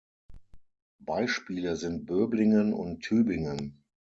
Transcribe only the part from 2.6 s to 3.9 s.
und Tübingen.